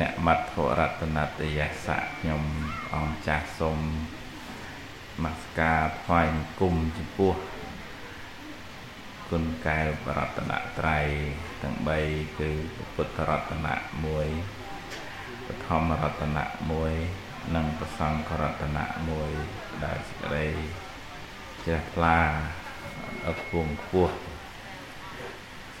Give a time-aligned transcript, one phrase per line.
[0.00, 2.42] អ្នកមត្ថរតនតយស័កខ្ញុំ
[2.94, 3.82] អង្គចាស់សូមន
[5.24, 7.34] មស្ការថ្វាយបង្គំចំពោះ
[9.30, 11.06] គុណកែវរតនត្រ័យ
[11.62, 11.76] ទាំង
[12.06, 12.50] 3គឺ
[12.94, 14.04] ពុទ្ធរតនៈ1
[15.46, 16.44] បឋមរតនៈ
[17.00, 18.84] 1និងប្រសង្ឃរតនៈ
[19.34, 20.46] 1ដែលសេចក្តី
[21.64, 22.18] ជ្រះថ្លា
[23.26, 24.10] អពងពោះ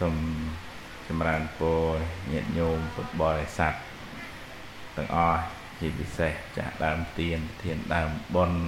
[0.00, 0.16] សូម
[1.08, 1.80] ចម្រើនពរ
[2.32, 3.74] ញាតិញោមពុទ្ធបរិស័ទ
[4.96, 5.40] ទាំងអស់
[5.78, 8.62] ជាពិសេសចាស់ដើមទៀនធានដើមបុណ្យ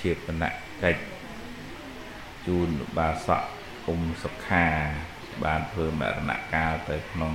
[0.00, 0.44] ជាបណ
[0.82, 1.02] កិច្ច
[2.46, 3.42] ជូនបាសក
[3.86, 4.66] គុំសុខា
[5.44, 7.34] បានធ្វើមរណកាលទៅក្នុង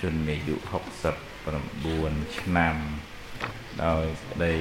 [0.00, 0.54] ជនអាយុ
[1.46, 2.76] 69ឆ្នាំ
[3.84, 4.54] ដោយក្តី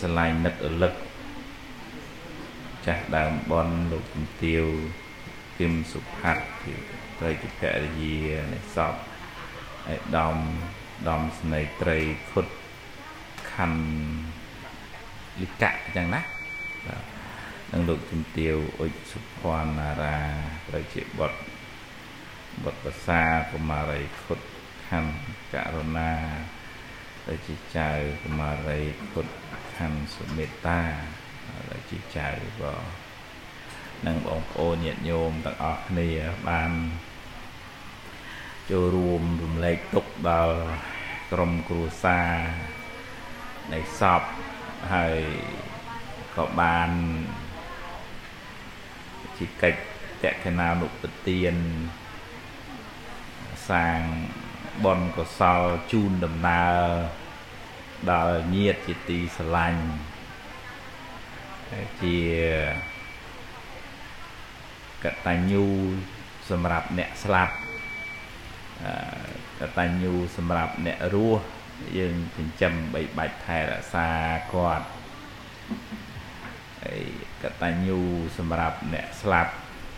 [0.00, 0.94] ស្រឡាញ់នឹករលឹក
[2.86, 4.64] ចាស់ដើមបនលោកជំទាវ
[5.58, 6.74] គឹមសុផាត់ជា
[7.22, 8.16] ត្រីជាភរិយា
[8.52, 8.94] នៃសព
[9.92, 10.36] ឯដំ
[11.08, 11.98] ដំស្នេហ៍ត្រី
[12.30, 12.46] ខុត
[13.52, 16.20] ខណ្ឌលិកៈអញ្ចឹងណា
[16.86, 17.02] បាទ
[17.72, 20.18] និងលោកជំទាវអុចសុភ័ណ្ឌនារា
[20.68, 21.40] ត្រូវជាបុត្រ
[22.64, 24.40] បុត្រប្រសាកុមារីខុត
[24.88, 26.12] ខណ្ឌករុណា
[27.26, 27.90] ទៅជាចៅ
[28.22, 28.80] កុមារី
[29.12, 29.26] ខុត
[29.76, 30.80] ខណ្ឌសុមេត្តា
[31.68, 32.28] ហើយជាចៅ
[32.60, 32.74] ក៏
[34.06, 36.08] និងបងប្អូនញាតិញោមទាំងអស់គ្នា
[36.48, 36.72] បាន
[38.70, 40.56] ចូលរួមរំលែកទុកដល់
[41.32, 42.32] ក្រុមគ្រួសារ
[43.72, 44.22] នៃសព
[44.92, 45.18] ហើយ
[46.36, 46.90] ក៏បាន
[49.36, 51.54] ជាកិច្ចតក្កណានុពទាន
[53.70, 54.00] សាង
[54.84, 56.80] បនកុសលជូនដំណើរ
[58.10, 59.84] ដល់ញាតិជាទីស្រឡាញ់
[62.02, 62.16] ជា
[65.04, 65.66] កតញ្ញូ
[66.50, 67.54] សម្រាប់អ្នកស្លាប់
[69.60, 71.42] កតញ្ញូសម្រាប់អ្នករស់
[71.98, 74.08] យើងចិញ្ចឹមបីបាច់ថែរក្សា
[74.52, 74.86] គាត់
[76.84, 77.02] ហើយ
[77.42, 77.98] កតញ្ញូ
[78.38, 79.52] សម្រាប់អ្នកស្លាប់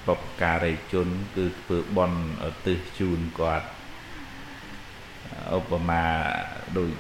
[0.07, 3.69] បុព្វការីជន គឺធ្វើបន់ឧទ្ទិសជូនគាត់
[5.57, 6.05] ឧបមា
[6.79, 6.91] ដូច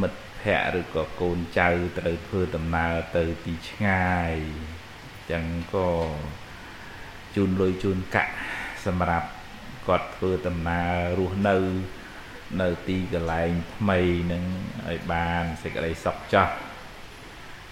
[0.00, 1.68] មិត្តភ័ក្តិឬក៏កូនចៅ
[1.98, 4.34] ត្រូវធ្វើដំណើរទៅទីឆ្ងាយ
[5.30, 5.44] ចឹង
[5.74, 5.90] ក៏
[7.34, 8.34] ជូនលុយជូនកាក់
[8.86, 9.28] សម្រាប់
[9.90, 11.56] គាត់ធ្វើដំណើររស់នៅ
[12.60, 13.98] នៅទីកន្លែងថ្មី
[14.32, 14.44] នឹង
[14.88, 16.54] ឲ្យបានសេចក្តីសុខចាស់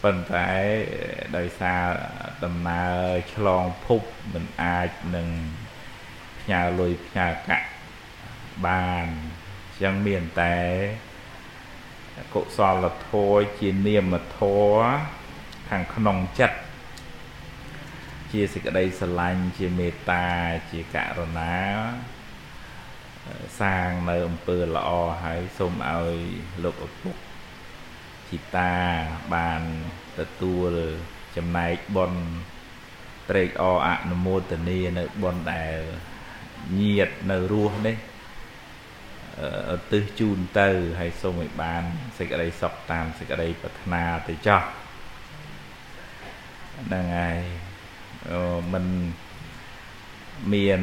[0.03, 0.49] ប៉ុន្តែ
[1.37, 1.85] ដោយសារ
[2.45, 3.01] ដំណើរ
[3.35, 4.03] ឆ្លងភព
[4.35, 5.29] មិនអាចនឹង
[6.41, 7.69] ផ្ញើលុយផ្ញើកាក់
[8.67, 10.57] បានអញ្ចឹងមានតែ
[12.35, 14.83] កុសលធម៌ជានាមធម៌
[15.69, 16.59] ខាងក្នុងចិត្ត
[18.33, 20.27] ជាសេចក្តីស្រឡាញ់ជាមេត្តា
[20.71, 21.55] ជាករុណា
[23.61, 24.91] សាងនៅអំពើល្អ
[25.23, 26.17] ហើយសូមឲ្យ
[26.65, 27.17] លោកឪពុក
[28.29, 28.75] ជីតា
[29.35, 29.63] បាន
[30.19, 30.71] ទទួល
[31.37, 32.23] ចំណែកបុណ្យ
[33.31, 35.79] ត្រេកអរអនុមោទនានៅបុណ្យដែល
[36.81, 37.97] ញាតនៅរស់នេះ
[39.75, 40.69] ឧទ្ទិសជូនទៅ
[41.01, 41.83] ហើយសូមឲ្យបាន
[42.19, 44.63] សេចក្តីសុខតាមសេចក្តីប្រាថ្នាទៅចោះ
[46.87, 47.68] ហ្នឹងហើយ
[48.73, 48.85] มัน
[50.53, 50.83] មាន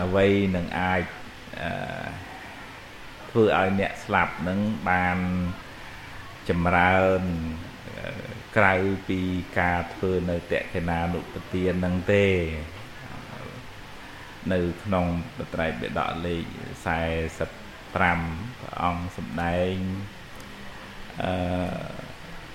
[0.00, 1.02] អ្វីនឹងអាច
[3.30, 5.18] ធ្វើឲ្យអ្នកស្លាប់នឹងបាន
[6.48, 7.22] ចម្រើន
[8.56, 8.74] ក្រៅ
[9.08, 9.20] ពី
[9.58, 12.26] ការធ្វើនៅតេកេណានុពទាននឹងទេ
[14.52, 15.06] នៅក្នុង
[15.38, 16.44] បត្រៃបិដកលេខ
[17.18, 18.20] 45ព្រះ
[18.82, 19.74] អង្គសម្ដែង
[21.22, 21.32] អឺ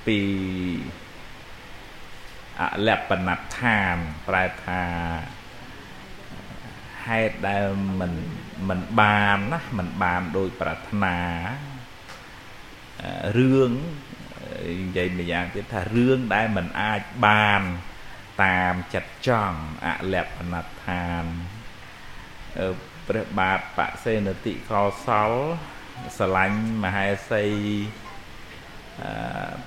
[0.07, 0.19] ពី
[2.61, 3.95] អលបណដ្ឋាន
[4.27, 4.83] ប្រែថា
[7.05, 7.65] ហេតុដែល
[7.99, 8.13] មិន
[8.69, 11.17] មិនបានណាមិនបានដោយប្រាថ្នា
[13.37, 13.71] រឿង
[14.81, 17.61] និយាយម្យ៉ាងទៀតថារឿងដែលមិនអាចបាន
[18.43, 21.23] តាមចិត្តចង់អលបណដ្ឋាន
[23.07, 25.31] ព្រះបាទបសេនតិកោសល
[26.17, 27.45] ស្រឡាញ់មហេសី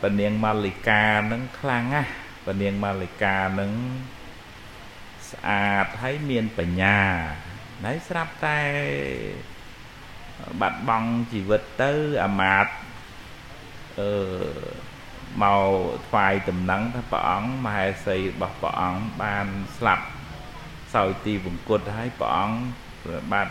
[0.00, 2.12] ពនាងម៉ាលិកានឹងខ្លាំងណាស់
[2.46, 3.72] ពនាងម៉ាលិកានឹង
[5.30, 7.00] ស្អាតហើយមានបញ្ញា
[7.84, 8.60] ហើយស្រាប់តែ
[10.60, 11.92] បាត់បង់ជីវិតទៅ
[12.24, 12.72] អាមាត្យ
[14.00, 14.12] អឺ
[15.42, 15.70] មក
[16.08, 19.46] ថ្វាយដំណឹងថាព្រះអង្គមហេសីរបស់ព្រះអង្គបាន
[19.76, 20.04] ស្លាប់
[20.94, 22.58] សោយទីវង្គតហើយព្រះអង្គ
[23.04, 23.48] ព្រះបាទ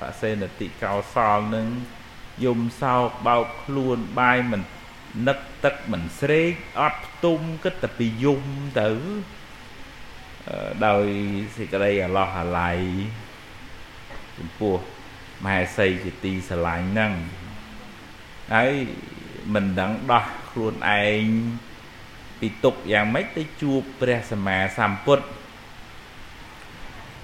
[0.00, 1.68] បសេនតិកោសលនឹង
[2.44, 4.62] យំសោកបោកខ្លួនបាយមិន
[5.26, 8.42] នឹកទឹកមិនស្រេកអត់ផ្ទុំគិតតែពីយំ
[8.80, 8.90] ទៅ
[10.86, 11.06] ដោយ
[11.56, 12.78] សេចក្តីអាឡោះអាល័យ
[14.38, 14.76] ចំពោះ
[15.44, 17.12] មហេសីជាទីស្រឡាញ់ហ្នឹង
[18.54, 18.72] ហើយ
[19.54, 21.22] មិនដឹងដោះខ្លួនឯង
[22.40, 25.26] ពីទុកយ៉ាងម៉េចទៅជួបព្រះសម្មាសម្ពុទ្ធ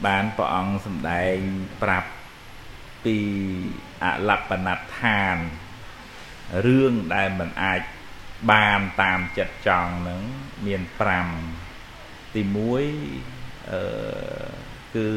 [0.06, 1.36] បានព្រះអង្គសម្ដែង
[1.82, 2.10] ប្រាប់
[3.04, 3.16] ពី
[4.02, 5.36] អលបណដ្ឋាន
[6.66, 7.80] រឿងដែលมันអាច
[8.50, 10.20] បានតាមចិត្តចង់នឹង
[10.66, 10.82] មាន
[11.58, 13.82] 5ទី1អឺ
[14.96, 15.10] គឺ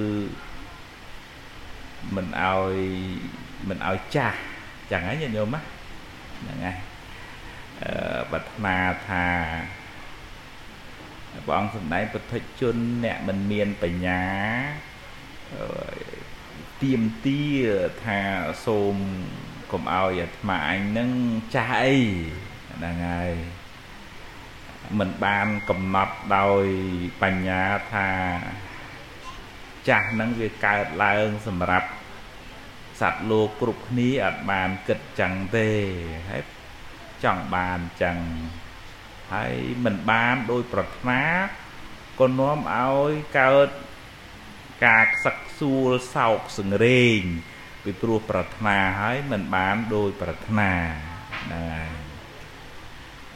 [2.16, 2.76] មិនឲ្យ
[3.70, 4.40] មិនឲ្យចាស់
[4.92, 6.78] ចឹងហើយញាតិញោមហ្នឹងហើយ
[7.84, 8.78] អឺប្រាថ្នា
[9.08, 9.28] ថា
[11.46, 14.24] ព្រះអង្គសម្ដែងពុទ្ធជនអ្នកមិនមានបញ្ញា
[16.84, 17.44] ទៀមទា
[18.04, 18.20] ថា
[18.66, 18.96] សូម
[19.76, 21.10] កុំឲ្យអាត្មាអញនឹង
[21.56, 21.98] ចាស់អី
[22.74, 23.32] ហ្នឹងហើយ
[25.00, 26.66] មិនបានកំណត់ដោយ
[27.22, 27.64] បញ្ញា
[27.94, 28.10] ថា
[29.88, 31.90] ចាស់ហ្នឹងវាកើតឡើងសម្រាប់
[33.00, 35.70] សត្វលោកគ្រប់គ្នាអត់បានគិតចឹងទេ
[36.30, 36.44] ហើយ
[37.24, 38.18] ចង់បានចឹង
[39.34, 39.56] ហើយ
[39.86, 41.22] មិនបានដោយប្រាថ្នា
[42.20, 43.70] ក៏នាំឲ្យកើត
[44.86, 47.22] ការខ្សឹកសួលសោកសង្រេង
[47.86, 50.72] ពីព្រោះប្រាថ្នាហើយមិនបានដោយប្រាថ្នា
[51.42, 51.90] ហ្នឹងហើយ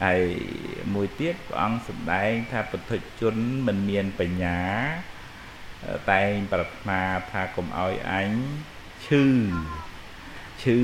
[0.04, 0.22] ហើយ
[0.94, 3.36] មួយទៀតព្រះអង្គសម្ដែងថាពុទ្ធជន
[3.66, 4.60] មិនមានបញ្ញា
[6.12, 7.00] តែងប្រាថ្នា
[7.30, 8.30] ថាកុំឲ្យអញ
[9.06, 9.24] ឈឺ
[10.62, 10.78] ឈឺ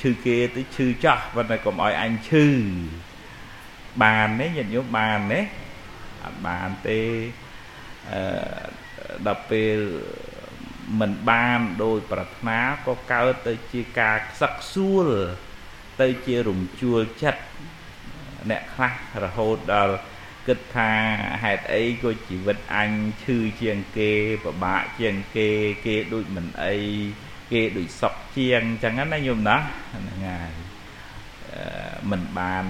[0.00, 2.46] ឈឺគេទៅឈឺចោះប៉ុន្តែកុំឲ្យអញឈឺ
[4.02, 5.40] បានទេញាតិញោមបានទេ
[6.24, 7.00] អត់បានទេ
[8.10, 8.20] អឺ
[9.26, 9.78] ដល់ពេល
[11.00, 15.08] មិនបានដោយប្រាថ្នាក៏កើតទៅជាការខ្សឹកខ្សួល
[16.00, 17.42] ទៅជារំជួលចិត្ត
[18.50, 18.94] អ្នកខ្លះ
[19.24, 19.96] រហូតដល់
[20.46, 20.92] គិតថា
[21.42, 22.90] ហេតុអីក៏ជីវិតអញ
[23.22, 24.10] ឈឺជាងគេ
[24.44, 25.48] ពិបាកជាងគេ
[25.86, 26.74] គេដូចមិនអី
[27.52, 29.56] គេដូចសក់ជាងចឹងណាញោមណា
[29.92, 30.52] ហ្នឹងហើយ
[32.10, 32.66] មិនបាន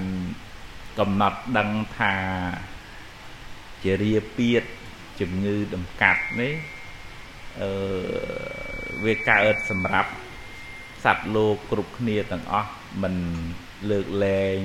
[0.99, 2.15] កំណត់ដឹងថា
[3.83, 4.65] ជារាពៀត
[5.21, 6.55] ជំងឺដំកាត់នេះ
[7.61, 7.71] អឺ
[9.05, 10.11] វាកើតសម្រាប់
[11.05, 12.73] សត្វលោកគ្រប់គ្នាទាំងអស់
[13.03, 13.15] មិន
[13.91, 14.61] លើកលែង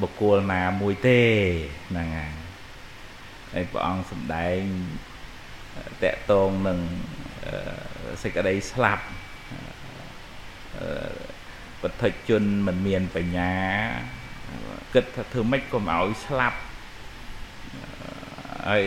[0.00, 1.20] បុគ្គលណាមួយទេ
[1.90, 2.32] ហ្នឹងហើយ
[3.52, 4.60] ហើយព្រះអង្គសម្ដែង
[6.02, 6.78] តកតងនឹង
[8.22, 9.04] សេចក្តីស្លាប់
[11.82, 13.54] បទជនមិនមានបញ្ញា
[14.94, 16.58] គិតថាធ្វើម៉េចកុំឲ្យស្លាប់
[18.68, 18.84] ហើយ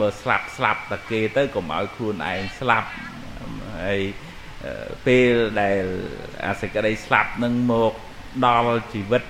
[0.00, 2.88] បើស្លាប់ស្លាប់តែគេទៅកុំឲ្យខ្លួនឯងស្លាប់
[3.84, 4.00] ហើយ
[5.06, 5.84] ពេលដែល
[6.46, 7.92] អាសេចក្តីស្លាប់នឹងមក
[8.44, 9.22] ដល់ជីវិត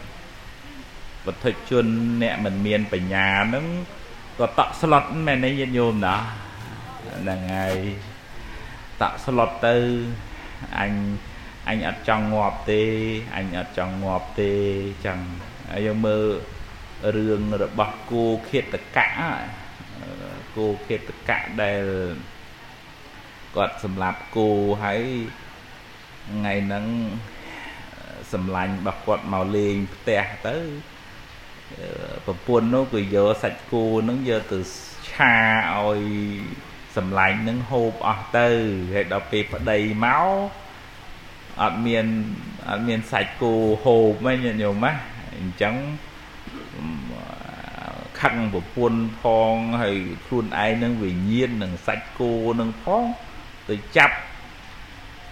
[1.26, 1.86] វត្ថុជន
[2.22, 3.66] អ្នកមិនមានបញ្ញានឹង
[4.40, 6.16] ក៏តក់ស្លុតមែនទេញាតិញោមណា
[7.20, 7.76] ហ្នឹងហើយ
[9.02, 9.76] តក់ស្លុតទៅ
[10.78, 10.92] អញ
[11.68, 12.82] អញអត់ចង់ងាប់ទេ
[13.36, 14.52] អញអត់ចង់ងាប់ទេ
[15.06, 15.18] ចឹង
[15.70, 16.26] ហើយយើងមើល
[17.16, 19.08] រឿងរបស់គោឃាតកៈ
[20.56, 21.82] គោឃាតកៈដែល
[23.56, 24.48] គាត់សម្លាប់គោ
[24.84, 25.02] ហើយ
[26.30, 26.84] ថ្ងៃហ្នឹង
[28.32, 30.56] សម្លាញ់របស់គាត់មកលេងផ្ទះទៅ
[32.26, 34.58] ប្រពន្ធនោះគឺយកសាច់គោហ្នឹងយកទៅ
[35.10, 35.34] ឆា
[35.76, 36.00] ឲ្យ
[36.96, 38.48] សម្លាញ់នឹងហូបអស់ទៅ
[38.94, 40.26] ហើយដល់ពេលប្តីមក
[41.62, 42.06] អត់មាន
[42.70, 43.54] អត់មានសាច់គោ
[43.84, 44.92] ហូបទេញាតិញោមណា
[45.38, 45.74] អញ្ចឹង
[48.20, 49.96] ខឹងប្រពន្ធផងហើយ
[50.26, 53.04] ខ្លួនឯងនឹងវិញ្ញាណនឹងសាច់គោនឹងផង
[53.68, 54.16] ទៅចាប់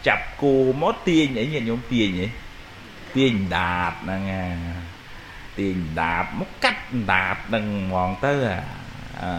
[0.06, 2.28] ចាប់គោមកទាញអីញាតិញោមទាញអី
[3.16, 4.44] ទាញដាតហ្នឹងអា
[5.58, 8.34] ទាញដាតមកកាត់ដាតនឹងហ្មងទៅ
[9.22, 9.30] អឺ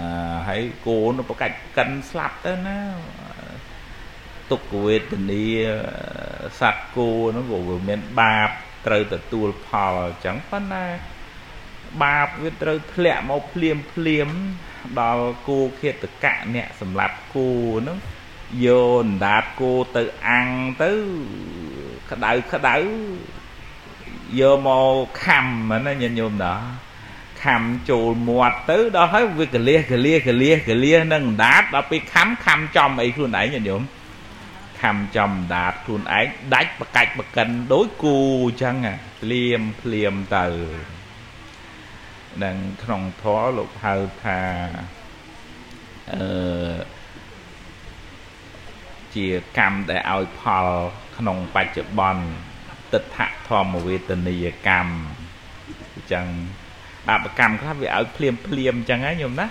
[0.47, 2.79] ហើយគោនោះប្រកាច់កិនស្លាប់ទៅណា
[4.51, 5.45] ទុក្ខវេទនា
[6.59, 8.49] សត្វគោនោះក៏វាមានបាប
[8.85, 10.85] ត្រូវទទួលផលអញ្ចឹងប៉ុន្តែ
[12.01, 14.29] បាបវាត្រូវធ្លាក់មកភ្លាមភ្លាម
[14.99, 17.47] ដល់គោឃាតកៈអ្នកសម្លាប់គោ
[17.81, 17.97] ហ្នឹង
[18.65, 20.49] យកអណ្ដាតគោទៅអាំង
[20.81, 20.91] ទៅ
[22.11, 22.75] ក្តៅក្តៅ
[24.39, 25.45] យកមកខំ
[25.85, 26.53] ណាញាតិញោមណា
[27.43, 33.81] ខំចូលមាត់ទៅដល់ហើយវាកលះកលះកលះកលះនឹងអណ្ដាតដល់ពេលខំខំចំអីខ្លួនឯងញាតិញោម
[34.81, 38.75] ខំចំអណ្ដាតខ្លួនឯងដាច់បកាច់បកិនដូចគូអញ្ចឹង
[39.19, 40.45] ភ្លាមភ្លាមទៅ
[42.43, 44.39] នឹងក្នុងធម៌លោកហៅថា
[46.13, 46.75] អឺ
[49.15, 49.27] ជា
[49.57, 50.67] កម្មដែលឲ្យផល
[51.17, 52.23] ក្នុងបច្ចុប្បន្ន
[52.93, 54.93] ទិដ្ឋធម្មវេទនីយកម្ម
[55.93, 56.25] អញ្ចឹង
[57.07, 59.47] បាបកម្មខ្លះវាឲ្យភ្លាមភ្លាមអញ្ចឹងហ្នឹងញោមណា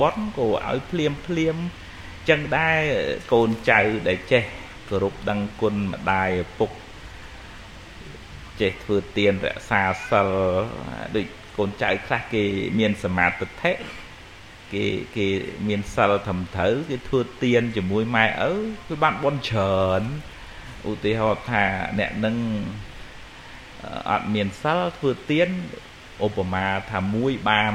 [0.00, 2.78] បនក៏ឲ្យភ្លាមភ្លាមអញ្ចឹងដែរ
[3.32, 4.44] កូនចៅដែលចេះ
[4.88, 6.70] គោរពដឹងគុណម្ដាយឪពុក
[8.60, 10.28] ចេះធ្វើទានរក្សាសិល
[11.16, 11.26] ដូច
[11.58, 12.44] កូនចៅខ្លះគេ
[12.78, 13.72] មានសមាធិដ្ឋិ
[14.72, 14.84] គេ
[15.16, 15.26] គេ
[15.68, 18.52] មានសិលត្រឹមត្រូវគេធ្វើទានជាមួយម៉ែឪ
[18.86, 20.02] គឺបានបន់ច្រើន
[20.88, 21.64] ឧទាហរណ៍ថា
[21.98, 22.36] អ្នកនឹង
[24.10, 25.48] អត់មានសិលធ្វើទាន
[26.26, 27.74] ឧបមាថាមួយបាន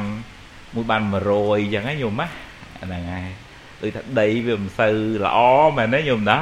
[0.76, 2.28] មួយបាន100អញ្ចឹងណាញោមណា
[2.84, 3.30] ហ្នឹងហើយ
[3.82, 4.96] ដូចថាដីវាមិនសូវ
[5.26, 5.40] ល្អ
[5.78, 6.38] មែនទេញោមណា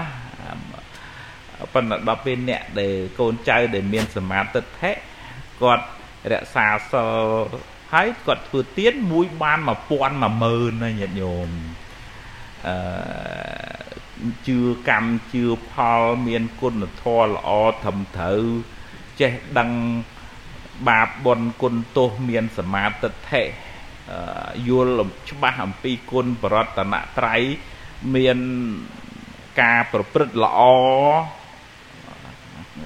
[1.73, 4.91] ប៉ុន្តែដល់ពេលអ្នកដែលកូនចៅដែលមានសមាធិដ្ឋិ
[5.61, 5.85] គាត់
[6.31, 7.23] រក្សាសិល
[7.93, 9.69] ហើយគាត់ធ្វើទៀនមួយបាន1000
[10.43, 11.49] 10000ណាញាតិញោម
[12.67, 12.75] អឺ
[14.47, 14.59] ជឿ
[14.89, 17.49] កម្មជឿផលមានគុណធម៌ល្អ
[17.83, 18.41] ត្រឹមត្រូវ
[19.19, 19.69] ចេះដឹង
[20.87, 23.43] បាបបុណ្យគុណទោសមានសមាទិដ្ឋិ
[24.69, 24.93] យល់
[25.29, 27.41] ច្បាស់អំពីគុណបរតនត្រ័យ
[28.15, 28.37] មាន
[29.61, 30.59] ការប្រព្រឹត្តល្អ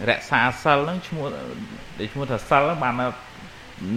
[0.09, 1.25] រក្សាសិលហ្នឹងឈ្មោះ
[1.99, 2.93] ដែលឈ្មោះថាសិលបាន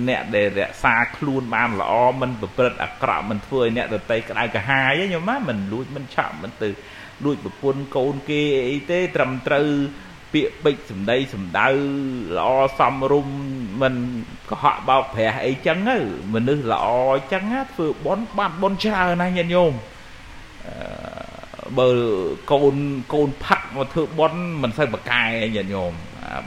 [0.09, 6.69] អ្នកដែលរក្សាខ្លួនបានល្អមិនប្រព្រឹត្តអាក្រក់មិនធ្វើឲ្យអ្នកដតីក្តៅក្រហាយញោមណាមិនលួចមិនឆក់មិនទៅ
[7.25, 9.69] លួចប្រពន្ធកូនគេអីទេត្រឹមត្រូវ
[10.33, 11.69] ពាក្យពេចសម្ដីសម្ដៅ
[12.37, 13.29] ល្អសំរុំ
[13.83, 13.95] មិន
[14.51, 15.97] កុហកបោកប្រាស់អីចឹងទៅ
[16.35, 16.87] មនុស្សល្អ
[17.33, 19.73] ចឹងធ្វើបន់បានបន់ច្រើនណាស់ញាតិញោម
[21.79, 21.89] បើ
[22.53, 22.77] កូន
[23.15, 25.23] កូនផាក់មកធ្វើបន់មិនសូវប្រកែ
[25.57, 25.93] ញាតិញោម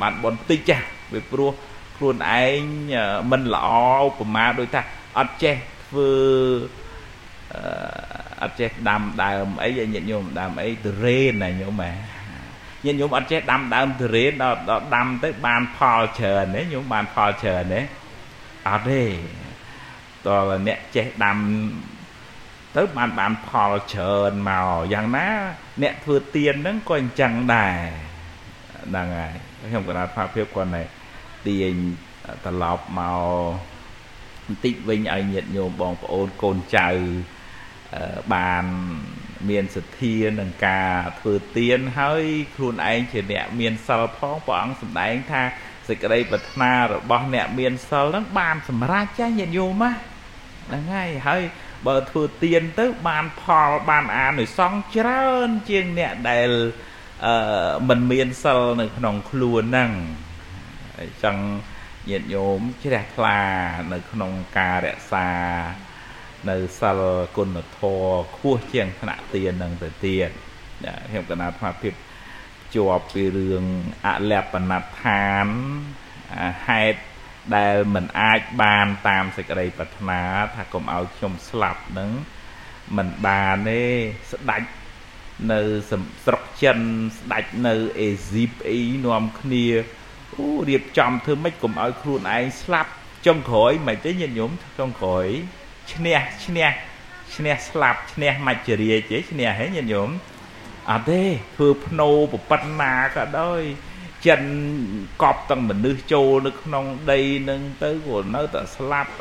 [0.02, 1.52] បានបន់តិចចាស់វាព្រោះ
[2.00, 2.62] ខ្លួនឯង
[3.32, 3.68] មិនល្អ
[4.04, 4.82] ឧបមាដូចថា
[5.20, 6.12] អត់ចេះធ្វើ
[8.44, 11.92] អត់ចេះដាំដើមអីញាតិញោមដើមអីទុរេនណាញោមហ៎
[12.86, 17.82] ញាតិញោមអត់ចេះដាំដើមទុរេនដល់ដល់ដាំទៅបានផលច្រើនទេញោមបានផលច្រើនទេ
[18.68, 19.04] អត់ទេ
[20.28, 20.38] តើ
[20.68, 21.38] អ្នកចេះដាំ
[22.76, 25.28] ទៅបានបានផលច្រើនមកយ៉ាងណា
[25.82, 27.76] អ្នកធ្វើទៀនហ្នឹងក៏អញ្ចឹងដែរ
[28.90, 29.34] ហ្នឹងហើយ
[29.70, 30.84] ខ្ញុំកណាត់ថាភាពគាត់ណែ
[31.48, 31.74] ទាញ
[32.46, 33.22] ត្រឡប់មក
[34.46, 36.90] បន្តិចវិញឲ្យញាតិញោមបងប្អូនកូនចៅ
[38.34, 38.66] បាន
[39.50, 42.24] មានសទ្ធានឹងការធ្វើទានហើយ
[42.56, 45.42] ខ្លួនឯងជាអ្នកមានសិលផងព្រះអង្គសម្ដែងថា
[45.88, 51.42] សេចក្តីប្រាថ្នារបស់អ្នកមានសិលហ្នឹងបានសម្រេចចាញាតិញោមហ្នឹងហើយហើយ
[51.88, 56.50] បើធ្វើទៀនទៅបានផលបានអានិសង្ឃច្រើនជាងអ្នកដែល
[57.26, 59.92] អឺមិនមានសិលនៅក្នុងខ្លួនហ្នឹង
[61.00, 61.38] អញ្ចឹង
[62.10, 63.40] ញាតិញោមជ្រះថ្លា
[63.94, 65.30] នៅក្នុងការរក្សា
[66.50, 67.02] នៅសិល
[67.38, 70.30] គុណធម៌ខ្ពស់ជាងថ្នាក់ទាននឹងទៅទៀត
[71.10, 71.94] ខ្ញុំកណាត់ថាភាព
[72.76, 73.64] ជាប់ពីរឿង
[74.06, 75.48] អលបណដ្ឋាន
[76.68, 77.00] ហេតុ
[77.56, 80.22] ដែលមិនអាចបានតាមសេចក្តីប្រាថ្នា
[80.56, 82.12] ថាកុំឲ្យខ្ញុំស្លាប់នឹង
[82.98, 83.82] មិនបានទេ
[84.32, 84.70] ស្ដាច់
[85.52, 85.62] នៅ
[86.26, 86.80] ស្រុកចិន
[87.20, 89.66] ស្ដាច់នៅអេស៊ីបអីនាំគ្នា
[90.38, 92.92] អូរៀបចំធ្វើម៉េចកុំឲ្យខ្លួនឯងស្លាប់
[93.26, 95.26] ចុងក្រោយមិនទេញាតិញោមចុងក្រោយ
[95.94, 96.70] ឈ្នះឈ្នះ
[97.36, 100.10] ឈ្នះស្លាប់ឈ្នះមច្ចរាជទេឈ្នះហ៎ញាតិញោម
[100.90, 101.22] អត់ទេ
[101.56, 103.62] ធ្វើភ្នោប្រប៉ុណ្ណាក៏ដោយ
[104.28, 104.44] ចិន
[105.24, 109.12] កប់ទាំងមនុស្សចូលនៅក្នុងដីនឹងទៅក៏នៅតែស្លាប់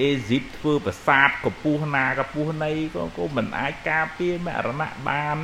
[0.00, 5.38] អេស៊ីបធ្វើប្រាសាទកពស់ណាកពស់ណីក៏ក៏មិនអាចការពារមរណៈបាន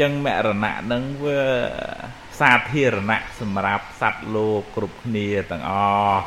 [0.00, 1.42] ចឹងមរណៈនឹងវា
[2.40, 5.72] សាធារណៈសម្រាប់សត្វលោកគ្រប់គ្នាទាំងអ
[6.12, 6.22] ស់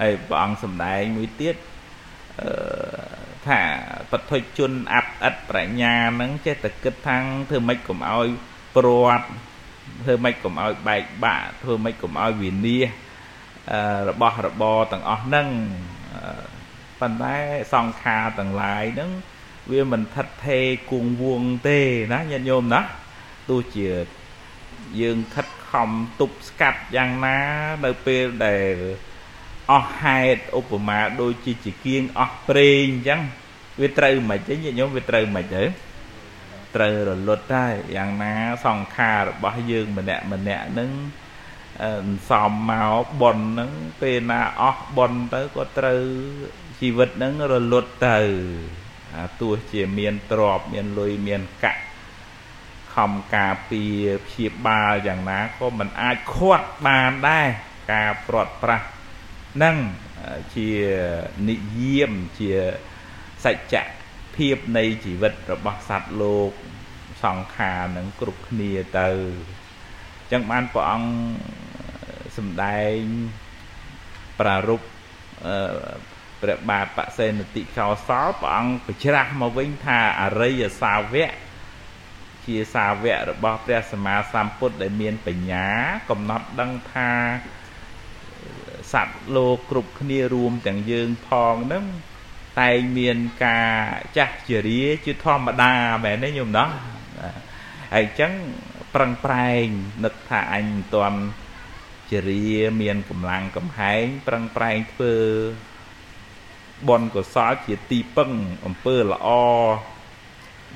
[0.00, 1.56] ហើយព្រះអង្គសម្ដែងមួយទៀត
[2.42, 2.50] អឺ
[3.46, 3.60] ថា
[4.10, 7.16] បទិជនអត្តឥតប្រាជ្ញានឹងចេះតែគិតថា
[7.50, 8.26] ធ្វើម៉េចកុំឲ្យ
[8.76, 9.26] ព្រាត់
[10.04, 12.88] ធ្វើម៉េចកុំឲ្យបែកបាក់ធ្វើម៉េចកុំឲ្យវិនាស
[14.08, 15.48] របស់របរទាំងអស់ហ្នឹង
[17.00, 17.36] ប៉ុន្តែ
[17.74, 19.10] សង្ខារទាំងឡាយហ្នឹង
[19.70, 21.78] វាមិនថិតថេរគង់វងទេ
[22.12, 22.80] ណាញាតិញោមណា
[23.48, 23.88] ទោះជា
[25.00, 25.90] យើងខិតខំ
[26.20, 27.38] ទប់ស្កាត់យ៉ាងណា
[27.84, 28.74] នៅពេលដែល
[29.70, 33.20] អស់ហេតុឧបមាដូចជាជាគៀងអស់ប្រេងអញ្ចឹង
[33.80, 35.62] វាត្រូវមិនទេញាតិញោមវាត្រូវមិនទេ
[36.76, 38.32] ត្រូវរលត់ដែរយ៉ាងណា
[38.66, 40.90] សង្ខាររបស់យើងម្នាក់ម្នាក់នឹង
[42.30, 42.70] សំម
[43.02, 46.00] កប៉ុនហ្នឹងពេលណាអស់ប៉ុនទៅក៏ត្រូវ
[46.80, 48.18] ជីវិតហ្នឹងរលត់ទៅ
[49.40, 51.82] ទោះជាមានទ្រពមានលុយមានកាក់
[52.96, 57.48] ខំការពារព្យាបាលយ៉ាងណាក៏មិនអាចខាត់បានដែរ
[57.92, 58.82] ការព្រាត់ប្រាស
[59.62, 59.76] នឹង
[60.56, 60.70] ជា
[61.48, 62.52] និយាមជា
[63.44, 63.74] សច្ច
[64.36, 66.50] ភាពនៃជីវិតរបស់សត្វលោក
[67.24, 71.10] សង្ខារនឹងគ្រប់គ្នាទៅអញ្ចឹងបានព្រះអង្គ
[72.36, 72.98] សំដែង
[74.40, 74.88] ប្រារព្ធ
[76.42, 81.30] ព្រះបាទបសេនតិកោសលព្រះអង្គបញ្ច្រាស់មកវិញថាអរិយសាវក
[82.46, 85.66] ជាសាវករបស់ព្រះសម្មាសម្ពុទ្ធដែលមានបញ្ញា
[86.10, 87.10] កំណត់ដឹងថា
[88.92, 91.84] សត្វលោកគ្រប់គ្នារួមទាំងយើងផងហ្នឹង
[92.60, 93.72] តែងមានការ
[94.16, 95.72] ចាស់ជរាជាធម្មតា
[96.04, 96.68] មែនទេញោមណោះ
[97.94, 98.32] ហើយអញ្ចឹង
[98.94, 99.66] ប្រឹងប្រែង
[100.04, 101.20] នឹកថាអញមិនទាន់
[102.10, 102.42] ជរា
[102.82, 105.14] មានកម្លាំងកំហែងប្រឹងប្រែងធ្វើ
[106.88, 108.30] បុណ្យកុសលជាទីពឹង
[108.66, 109.28] អំពើល្អ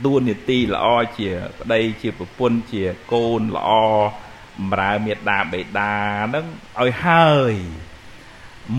[0.05, 0.87] ដួននីតិល្អ
[1.19, 1.31] ជា
[1.61, 3.71] ប្តីជាប្រពន្ធជាកូនល្អ
[4.59, 5.95] បម្រើមេត្តាបេតា
[6.35, 6.47] នឹង
[6.81, 7.55] ឲ្យហើយ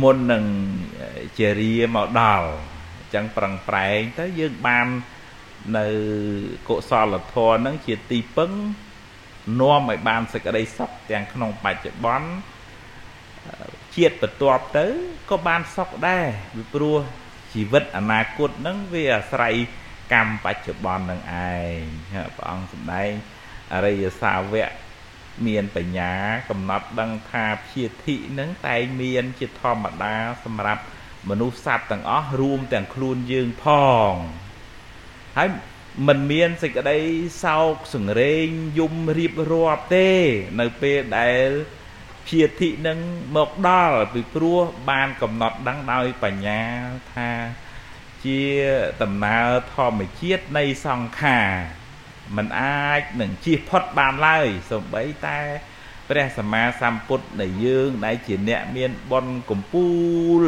[0.02, 0.46] មុននឹង
[1.38, 4.88] ជារាមកដល់អញ្ចឹងប្រឹងប្រែងទៅយើងបាន
[5.78, 5.88] នៅ
[6.70, 8.52] កុសលធម៌នឹងជាទីពឹង
[9.62, 12.30] នាំឲ្យបានសេចក្តីសុខទាំងក្នុងបច្ចុប្បន្ន
[13.96, 14.86] ជាតិបន្ទាប់ទៅ
[15.30, 16.98] ក៏បានសុខដែរពីព្រោះ
[17.54, 19.56] ជីវិតអនាគតនឹងវាអាស្រ័យ
[20.14, 21.78] កម្មបច្ចុប្បន្ននឹងឯង
[22.38, 23.12] ព្រះអង្គសម្ដែង
[23.74, 24.72] អរិយសាវក
[25.48, 26.14] មានបញ្ញា
[26.50, 30.84] កំណត់ដឹងថាព្យាធិនឹងតែងមានជាធម្មតាសម្រាប់
[31.30, 33.66] មនុស្សសត្វទាំងអស់រួមទាំងខ្លួនយើងផ
[34.12, 34.14] ង
[35.38, 35.50] ហើយ
[36.08, 37.00] មិនមានសេចក្តី
[37.44, 38.48] សោកសង្រេង
[38.80, 40.10] យំរៀបរាប់ទេ
[40.60, 41.48] នៅពេលដែល
[42.26, 43.00] ព្យាធិនឹង
[43.36, 46.62] មកដល់ពីព្រោះបានកំណត់ដឹងដោយបញ្ញា
[47.14, 47.30] ថា
[48.26, 48.42] ជា
[49.02, 51.50] ដំណើរធម្មជាតិនៃសង្ខារ
[52.36, 55.40] มันអាចនឹងជៀសផុតបានឡើយសូម្បីតែ
[56.10, 59.88] ព្រះសម្មាសម្ពុទ្ធនៃយើងដែលជាអ្នកមានបុណ្យកំពូ
[60.42, 60.44] ល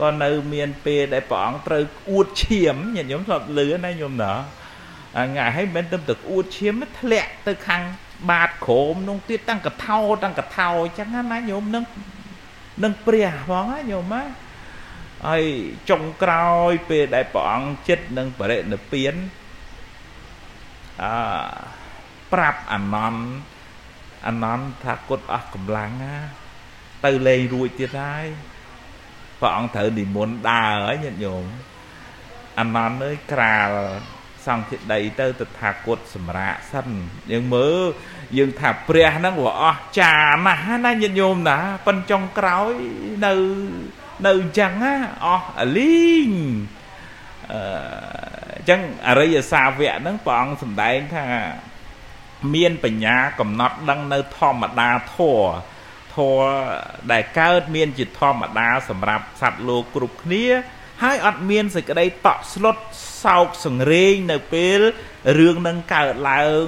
[0.00, 4.32] ក៏នៅមានពេលដែលព្រះអង្គត្រូវអួតឈាមញាតិញោមធ្លាប់លឺណាញោមណា
[5.16, 7.82] ថ្ងៃហើយមិនទៅតែអួតឈាមធ្លាក់ទៅខាង
[8.30, 11.84] បាតក្រោមនោះទៀតតាំងកថោតាំងកថោអញ្ចឹងណាញោមនឹង
[12.84, 14.22] នឹងព្រះផងណាញោមណា
[15.26, 15.42] ហើយ
[15.90, 19.14] ចុងក្រោយពេលដែលព្រះអង្គចិត្តនឹងបរិនិព្វាន
[21.02, 21.12] អឺ
[22.32, 23.22] ប្រាប់អានន្ទ
[24.26, 26.14] អានន្ទថាគាត់អស់កម្លាំងណា
[27.04, 28.26] ទៅលេងរួចទៀតហើយ
[29.40, 31.44] ព្រះអង្គត្រូវនិមន្តដើរហើយញាតិញោម
[32.58, 33.68] អានន្ទអើយក្រាល
[34.46, 36.88] សង្ឃដីទៅតថាគតសម្រាកសិន
[37.32, 37.80] យើងមើល
[38.38, 40.14] យើងថាព្រះហ្នឹងវាអស់ចា
[40.46, 42.72] ណាស់ណាញាតិញោមណាប៉ិនចុងក្រោយ
[43.26, 43.34] នៅ
[44.26, 44.94] នៅអញ្ចឹងណា
[45.26, 46.30] អស់អលីង
[47.52, 51.26] អញ្ចឹងអរិយសាវកហ្នឹងព្រះអង្គសម្ដែងថា
[52.54, 55.40] មានបញ្ញាកំណត់ដឹងនៅធម្មតាធัว
[56.16, 56.38] ធัว
[57.12, 60.46] ដែលកើតមានជាធម្មតាសម្រាប់សត្វលោកគ្រប់គ្នា
[61.02, 62.76] ហើយអត់មានសេចក្តីតក់ស្លុត
[63.24, 64.80] សោកសង្រេងនៅពេល
[65.38, 66.66] រឿងនឹងកើតឡើង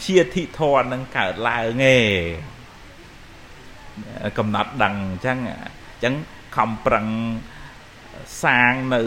[0.00, 2.00] ព្យាធិធរនឹងកើតឡើងឯ
[4.30, 5.38] ងកំណត់ដឹងអញ្ចឹង
[6.04, 6.14] ចឹង
[6.56, 7.06] ខំប្រឹង
[8.44, 9.02] សាងនៅ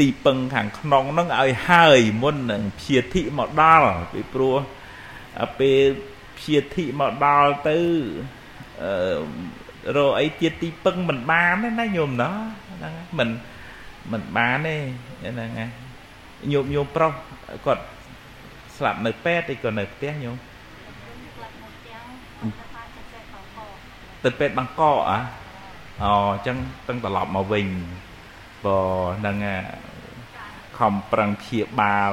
[0.00, 4.56] ទីពឹងខាងក្នុងនឹងឲ្យហើយមុននឹងព្យាធិមកដល់ពីព្រោះ
[5.58, 5.82] ពេល
[6.38, 7.78] ព្យាធិមកដល់ទៅ
[8.82, 9.18] អឺ
[9.96, 12.30] រកអីទៀតទីពឹងមិនបានទេណាញោមណា
[12.70, 13.28] ហ្នឹងមិន
[14.12, 14.76] មិនបានទេ
[15.20, 15.70] ហ្នឹងហើយ
[16.52, 17.12] ញោមញោមប្រុស
[17.66, 17.84] គាត់
[18.76, 20.36] ស្លាប់នៅពេទ្យឬក៏នៅផ្ទះញោម
[24.24, 25.39] ទៅពេទ្យបាងកកអ្ហា
[26.04, 26.56] អូអញ្ចឹង
[26.88, 27.66] តឹងត្រឡប់មកវិញ
[28.64, 28.78] បើ
[29.26, 29.36] នឹង
[30.78, 32.12] ខំប្រឹងព្យាបាល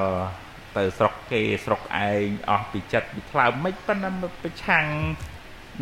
[0.78, 4.10] ទៅស្រុកគេស្រុកឯងអស់ពីចិត្តពីថ្លើមមិនប៉ុន្តែ
[4.43, 4.86] ប្រឆាំង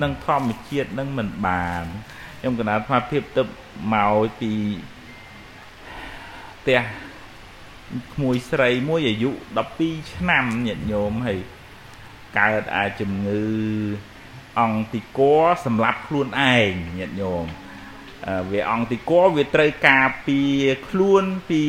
[0.02, 1.84] នឹងធម្មជាតិនឹងមិនបាន
[2.40, 3.48] ខ្ញុំកណាត់ថាភាពទឹក
[3.94, 4.54] មកពី
[6.60, 6.82] ផ្ទះ
[8.14, 9.32] ក្មួយស្រីមួយអាយុ
[9.72, 11.40] 12ឆ្នាំញាតិញោមហើយ
[12.40, 13.44] កើតអាចជំងឺ
[14.60, 17.46] អង្គទីក័សម្រាប់ខ្លួនឯងញាតិញោម
[18.52, 21.64] វាអង្គទីកវាត្រូវការពារខ្លួនពី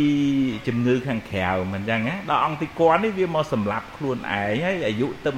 [0.66, 5.33] ជំងឺខាងក្រៅមិនអញ្ចឹងណាដល់អង្គទីកនេះវាមកសម្លាប់ខ្លួនឯងហើយអាយុទៅ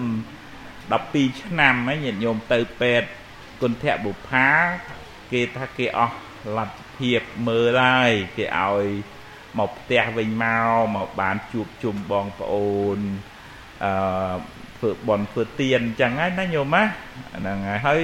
[1.29, 3.09] 12ឆ្នាំហើយញាតិញោមទៅពេទ្យ
[3.63, 4.49] គុណធបុផា
[5.33, 6.17] គេថាគេអស់
[6.57, 8.85] លទ្ធភាពមើលហើយគេឲ្យ
[9.59, 12.99] មកផ្ទះវិញមកមកបានជួបជុំបងប្អូន
[13.85, 13.93] អឺ
[14.79, 16.83] ធ្វើបន់ធ្វើទៀនអញ្ចឹងហើយណាញោមណា
[17.37, 18.01] ហ្នឹងហើយហើយ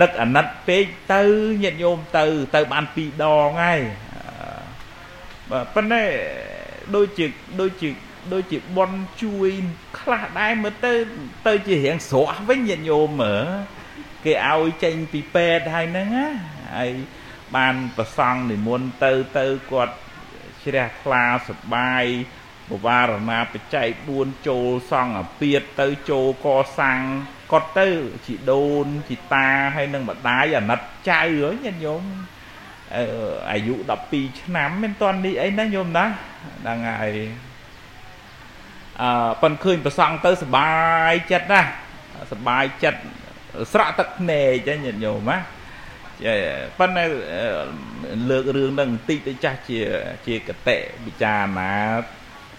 [0.00, 1.22] នឹកអាណិតពេកទៅ
[1.62, 2.24] ញាតិញោមទៅ
[2.54, 3.80] ទៅបានពីរដងហើយ
[5.50, 6.04] បាទប៉ុន្តែ
[6.94, 7.26] ដូចជា
[7.60, 7.88] ដូចជា
[8.32, 8.90] ដូចជាបន
[9.22, 9.50] ជួយ
[9.98, 10.92] ខ្លះដែរមើលទៅ
[11.46, 13.44] ទៅជារៀងស្រស់វិញញាតិញោមមើល
[14.24, 16.28] គេឲ្យចេញពីពេទ្យហើយហ្នឹងណា
[16.76, 16.90] ហើយ
[17.56, 19.94] បានប្រសង់និមន្តទៅទៅគាត់
[20.64, 22.04] ជ្រះថ្លាសបាយ
[22.70, 26.48] បវារណាបច្ច័យ4ចូលសង្ឃអាពាតទៅចូលក
[26.80, 27.00] សាំង
[27.52, 27.86] គាត់ទៅ
[28.26, 32.02] ជីដូនជីតាហើយនឹងម្ដាយអាណិតចៅហ៎ញាតិញោម
[33.50, 33.74] អាយុ
[34.08, 37.16] 12ឆ្នាំមិនតាន់នេះអីណាញោមណាហ្នឹងហើយ
[39.00, 40.70] អឺប៉ុនឃើញប្រសង់ទៅសបា
[41.12, 41.62] យចិត្តណា
[42.32, 43.00] សបាយចិត្ត
[43.72, 45.38] ស្រក់ទឹកភ្នែកចឹងញាតិញោមណា
[46.78, 47.04] ប៉ុន្តែ
[48.30, 49.78] លើករឿងហ្នឹងបន្តិចទៅចាស់ជា
[50.26, 51.72] ជាកតិពិចារណា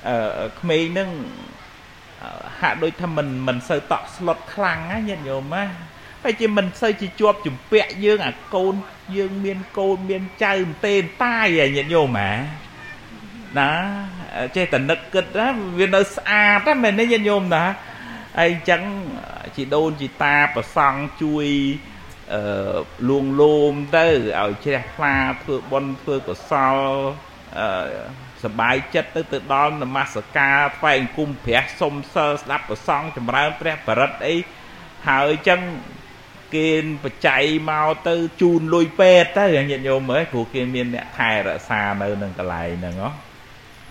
[0.08, 1.10] អឺក្មេងហ្នឹង
[2.60, 5.64] ហាក់ដូចថាមិនមិនសូវតក់ស្លុតខ្លាំងណាញាតិញោមណា
[6.24, 8.74] ហើយជាមិនសូវជាជាប់ជំពាក់យើងអាកូន
[9.16, 10.54] យើងមានកូនមានចៅ
[10.86, 12.32] ទេតាយញាតិញោមណា
[13.60, 13.72] ណា
[14.56, 15.48] ចេះតែនឹកគិតណា
[15.80, 17.64] វានៅស្អាតណាមែនទេញាតិញោមណា
[18.40, 18.82] ហើយអញ្ចឹង
[19.56, 21.48] ជីដូនជីតាប្រសង់ជួយ
[22.34, 22.42] អឺ
[23.10, 24.08] លួងលោមទៅ
[24.40, 27.31] ឲ្យជ្រះថ្លាធ្វើបុណ្យធ្វើកុសលអឺ
[28.44, 34.36] សបាយចិត្តទៅទៅដល់នមស្ការថ្វាយអង្គមព្រះសុំសិលស្ដាប់ប្រសង់ចម្រើនព្រះបរិត្តអី
[35.08, 35.62] ហើយអញ្ចឹង
[36.56, 36.70] គេ
[37.04, 43.12] បច្ច័យមកទៅជូនលុយពេទ្យទៅញាតិញោមមើលព្រោះគេមានអ្នកថែរក្សានៅនឹងកន្លែងហ្នឹងហ៎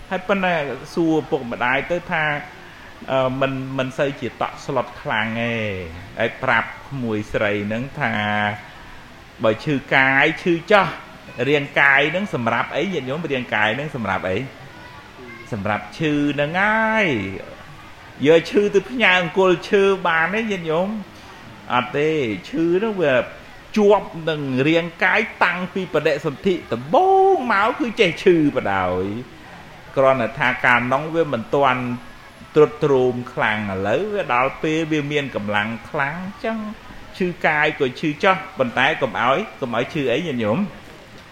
[0.09, 0.53] ហើយប៉ុន្តែ
[0.93, 2.25] សួរពុកម្ដាយទៅថា
[3.41, 5.55] មិនមិនសូវជាតក់ស្លុតខ្លាំងទេ
[6.19, 8.13] ហើយប្រាប់ក្មួយស្រីហ្នឹងថា
[9.43, 10.87] បើឈឺកាយឈឺចោះ
[11.49, 14.37] រាងកាយហ្នឹងសម្រាប់អីញាតិញោមរាងកាយហ្នឹងសម្រាប់អី
[15.53, 17.05] សម្រាប់ឈឺហ្នឹងហើយ
[18.25, 20.89] យកឈឺទៅផ្ញើអង្គុលឈឺបានទេញាតិញោម
[21.73, 22.09] អត់ទេ
[22.49, 23.13] ឈឺហ្នឹងវា
[23.77, 29.05] ជាប់នឹងរាងកាយតាំងពីបដិសន្ធិដំបូងមកគឺចេះឈឺបដ ாய்
[29.97, 31.81] គ្រាន់តែថាការនងវាមិនទាន់
[32.55, 36.57] ត្រុតត្រោមខ្លាំងឥឡូវវាដល់ពេលវាមានកម្លាំងខ្លាំងអញ្ចឹង
[37.17, 40.57] ឈឺកាយក៏ឈឺចោះប៉ុន្តែកុំឲ្យកុំឲ្យឈឺអីញាតិញោម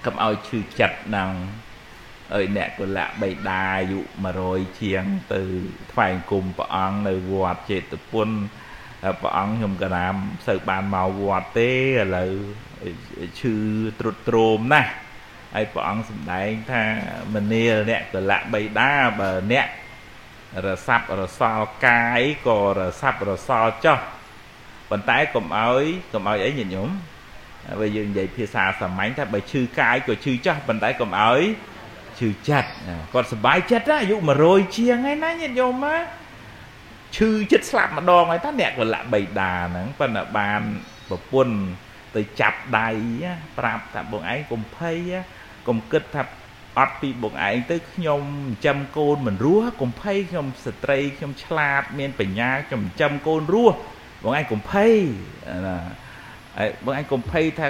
[0.05, 1.31] កុំឲ្យឈឺចិត្តហ្នឹង
[2.33, 3.99] អើយអ្នកកុលៈបៃតាអាយុ
[4.39, 5.41] 100ជាងទៅ
[5.91, 8.29] ថ្វាយគុំព្រះអង្គនៅវត្តចេតពុន
[9.21, 10.13] ព្រះអង្គខ្ញុំក៏ណាម
[10.47, 11.77] សូវបានមកវត្តទេឥ
[12.15, 12.31] ឡូវ
[13.39, 13.55] ឈឺ
[13.99, 14.91] ត្រុតត្រោមណាស់
[15.55, 16.83] ហើយព្រះអង្គសម្ដែងថា
[17.35, 19.67] មនាលអ្នកកលៈបៃតាបើអ្នក
[20.65, 23.99] រសាប់រសល់កាយក៏រសាប់រសល់ចោះ
[24.89, 26.89] ប៉ុន្តែកុំឲ្យកុំឲ្យអីញាតិញោម
[27.79, 31.41] បើយើងនិយាយភាសាសាមញ្ញថាបើឈឺកាយក៏ឈឺចោះប៉ុន្តែកុំឲ្យ
[32.19, 32.69] ឈឺចិត្ត
[33.13, 35.95] គាត់សុបាយចិត្តអាយុ100ជាងហើយណាញាតិញោមណា
[37.17, 40.61] ឈឺចិត្តស្លាប់ម្ដងហើយតាអ្នកកលៈបៃតាហ្នឹងប៉ុន្តែបាន
[41.09, 41.55] ប្រពន្ធ
[42.15, 42.89] ទៅចាប់ដៃ
[43.57, 44.97] ប្រាប់ថាបងឯងកុំភ័យ
[45.67, 46.23] កុំគិតថា
[46.79, 48.21] អត់ពីបងឯងទៅខ្ញុំ
[48.65, 53.77] ចិញ្ចឹមកូនមិនរស់កុំភ័យខ្ញុំស្ត្រីខ្ញុំឆ្លាតមានបញ្ញាខ្ញុំចិញ្ចឹមកូនរស់
[54.23, 54.93] បងឯងកុំភ័យ
[55.67, 55.75] ណា
[56.59, 57.67] ហើយបងឯងកុំភ័យថា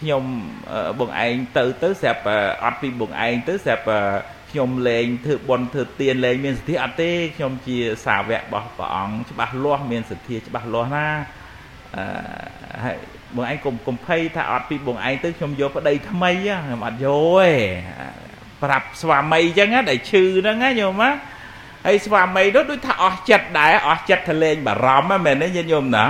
[0.00, 0.24] ខ្ញុំ
[1.00, 2.22] បងឯងទៅទៅស្រាប់
[2.64, 3.84] អត់ពីបងឯងទៅស្រាប់
[4.50, 11.06] ខ្ញុំលែងធ្វើបន់ធ្វើទៀនលែងមានសទ្ធាអត់ទេខ្ញុំជាសាវករបស់ព្រះអង្គច្បាស់លាស់មានសទ្ធាច្បាស់លាស់ណា
[11.96, 12.04] អឺ
[12.84, 12.96] ហើយ
[13.36, 17.50] បងឯងកុំកុំភ័យថាអត់ពីបងឯងទៅខ្ញុំយកប្តីថ្មីខ្ញុំអត់យកទេ
[18.62, 21.10] ប្រាប់ស្វាមីអញ្ចឹងដែលឈឺហ្នឹងណាញោមណា
[21.86, 26.06] ហើយស្វាមីនោះដូចថាអស់ចិត្តដែរអស់ចិត្តទៅលេងបារម្ភហ្នឹងមែនទេញាតិញោមណា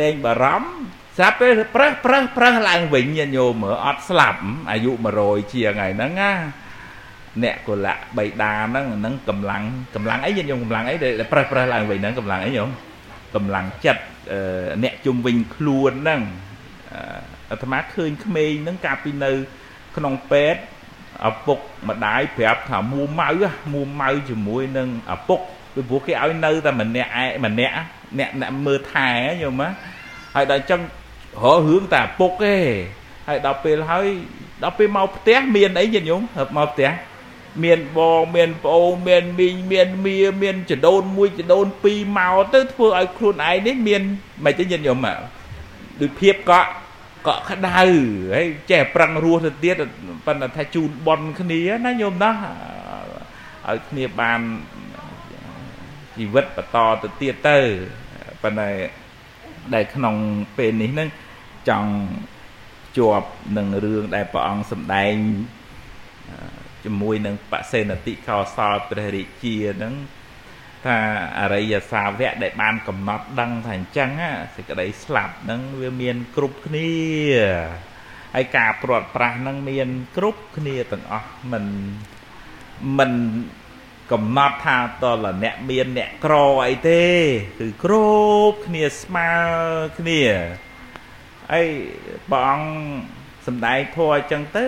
[0.00, 0.70] លេងបារម្ភ
[1.20, 4.90] ស្រាប់ពេលប្រឹសប្រឹសប្រឹសឡើងវិញញាតិញោមមើលអត់ស្លាប់អាយុ
[5.22, 6.32] 100ជាងហើយហ្នឹងណា
[7.42, 9.62] អ្នកកុលៈបៃតាហ្នឹងហ្នឹងកម្លាំង
[9.94, 12.68] កម្លាំងអីញាតិញោមកម្លាំងអីដែលប្រឹសប្រឹសឡើងវិញហ្នឹងកម្លាំងអីញោម
[13.34, 14.02] កម្លាំងចិត្ត
[14.82, 16.20] អ្នកជុំវិញខ្លួនហ្នឹង
[17.50, 19.30] អាត្មាឃើញក្មេងហ្នឹងកាលពីនៅ
[19.96, 20.60] ក្នុងពេទ្យ
[21.28, 23.28] ឪពុកម្ដាយប្រាប់ថាមួម៉ៅ
[23.72, 25.40] មួម៉ៅជាមួយនឹងឪពុក
[25.74, 27.74] ពីព្រោះគេឲ្យនៅតែម្នាក់ឯងម្នាក់
[28.18, 29.08] អ្នកអ្នកមើលថែ
[29.42, 29.72] យល់មក
[30.34, 30.80] ហើយដល់អញ្ចឹង
[31.34, 32.56] រករឿងតែឪពុកទេ
[33.28, 34.06] ហើយដល់ពេលហើយ
[34.62, 36.20] ដល់ពេលមកផ្ទះមានអីញាតិញោម
[36.56, 36.90] មកផ្ទះ
[37.64, 44.02] មានបងមានប្អូនមានមីងមានមៀមានចដូនមួយចដូនពីរមកទៅធ្វើឲ្យខ្លួនឯងនេះមាន
[44.44, 45.06] មិនទេញាតិញោម
[46.00, 46.70] ដូចភាពកក់
[47.26, 49.74] កក់ក្ដៅហើយចេះប្រឹងរស់ទៅទៀត
[50.26, 52.32] ប៉ុន្តែថាជូនបនគ្នាណាញោមណា
[53.68, 54.40] ឲ្យគ្នាបាន
[56.16, 57.58] ជីវិតបន្តទៅទៀតទៅ
[58.42, 58.70] ប៉ុន្តែ
[59.74, 60.16] ដែលក្នុង
[60.58, 61.08] ពេលនេះហ្នឹង
[61.68, 61.92] ចង់
[62.98, 65.14] ជាប់នឹងរឿងដែលព្រះអង្គសម្ដែង
[66.84, 69.94] ជាមួយនឹងបសេនតិកោសលព្រះរាជាហ្នឹង
[70.86, 70.98] ថា
[71.38, 74.10] អរិយសាវកដែលបានកំណត់ដឹងថាអញ្ចឹង
[74.56, 76.90] សេចក្តីស្លាប់ហ្នឹងវាមានគ្រប់គ្នា
[78.34, 81.64] ហើយការព្រាត់ប្រាសហ្នឹងមានគ្រប់គ្នាទាំងអស់មិន
[82.98, 83.12] មិន
[84.12, 86.34] កំណត់ថាតលអ្នកមានអ្នកក្រ
[86.66, 87.04] អីទេ
[87.60, 87.94] គឺគ្រ
[88.50, 89.30] ប់គ្នាស្មើ
[89.98, 90.22] គ្នា
[91.52, 91.66] ហើយ
[92.30, 92.70] ព្រះអង្គ
[93.46, 94.66] សំដែងធម៌អញ្ចឹងទៅ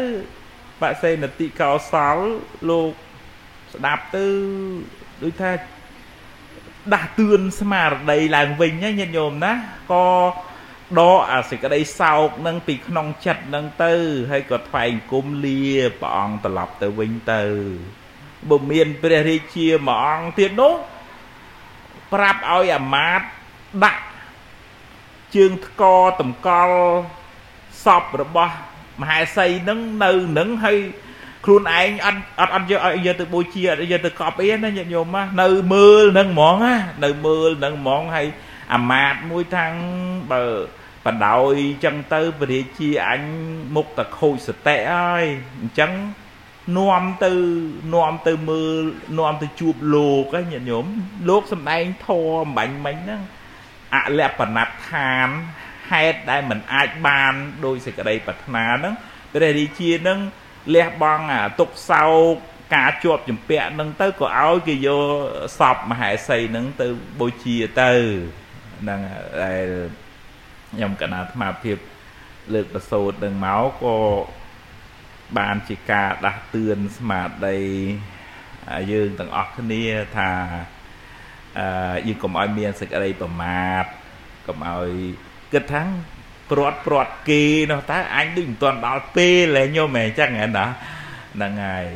[0.83, 2.17] បសេនតិកោសល
[2.69, 2.93] លោក
[3.75, 4.27] ស្ដាប់ទៅ
[5.23, 5.53] ដូចថា
[6.95, 9.53] ដាស់តឿនស្មារតីឡើងវិញណាញាតិញោមណា
[9.93, 10.09] ក៏
[11.01, 13.95] ដកអាសេចក្តីសោកនឹងពីក្នុងចិត្តនឹងទៅ
[14.31, 15.61] ហើយក៏ថ្វាយគុំលា
[16.01, 17.43] ព្រះអង្គត្រឡប់ទៅវិញទៅ
[18.50, 20.74] បើមានព្រះរាជាមួយអង្គទៀតនោះ
[22.14, 23.22] ប្រាប់ឲ្យអាមាត
[23.84, 24.04] ដាក់
[25.36, 25.84] ជើងថ្ក
[26.22, 26.78] តម្កល់
[27.86, 28.56] សពរបស់
[29.02, 30.78] មហេសីនឹងនៅនឹងហើយ
[31.46, 38.28] ខ្លួនឯងអត់អត់អត់យកឲ្យយកទៅបូជាអត់យកទៅកប់អីណាញាតិញោមណានៅមើលនឹងហ្មងណានៅមើលនឹងហ្មងហើយ
[38.74, 39.74] អាមាតមួយທາງ
[40.32, 40.46] បើ
[41.06, 43.22] បដោយចឹងទៅពរាជាអញ
[43.76, 45.26] មុខតខូចសតិហើយ
[45.60, 45.92] អញ្ចឹង
[46.77, 47.33] នាំទៅ
[47.95, 48.83] នាំទៅមើល
[49.19, 50.87] នាំទៅជួបលោកហ្នឹងញាតិញោម
[51.29, 53.23] លោកសំដែងធម៌អំបញ្ញមិញហ្នឹង
[53.95, 55.29] អលបណដ្ឋាន
[55.91, 57.33] ហេតុដែលមិនអាចបាន
[57.65, 58.95] ដោយសេចក្តីប្រាថ្នាហ្នឹង
[59.33, 60.19] ព្រះរាជាហ្នឹង
[60.75, 62.35] លះបង់អាទុកសោក
[62.75, 65.05] ការជាប់ចម្ពាក់ហ្នឹងទៅក៏ឲ្យគេយក
[65.59, 66.87] សពមហេសីហ្នឹងទៅ
[67.21, 67.93] បូជាទៅ
[68.83, 69.01] ហ្នឹង
[69.43, 69.67] ដែល
[70.73, 71.77] ខ្ញុំកណាអាត្មាភាព
[72.55, 73.97] លើកប្រសូតនឹងមកក៏
[75.39, 77.59] បានជាការដាស់តឿនស្មារតី
[78.93, 79.83] យើងទាំងអស់គ្នា
[80.17, 80.31] ថា
[81.59, 83.85] អឺយើងកុំឲ្យមានសេចក្តីប្រមាទ
[84.47, 84.91] កុំឲ្យ
[85.53, 85.83] គិតថា
[86.51, 90.47] ព្រាត់ព្រាត់គេនោះតើអញដូចមិនទាន់ដល់ពេលឯងញោមអញ្ចឹងណា
[91.35, 91.87] ហ្នឹងហើយ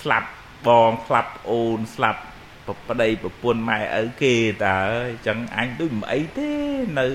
[0.00, 0.30] ស្លាប់
[0.66, 2.22] បងស្លាប់អូនស្លាប់
[2.88, 4.78] ប្តីប្រពន្ធម៉ែឪគេតើ
[5.10, 6.52] អញ្ចឹងអញដូចមិនអីទេ
[6.98, 7.08] នៅ